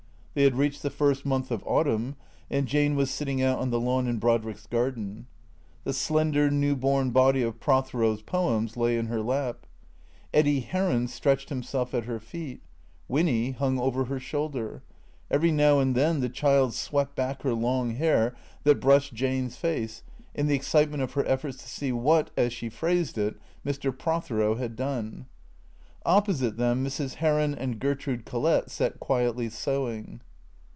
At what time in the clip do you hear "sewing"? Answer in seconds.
29.51-30.19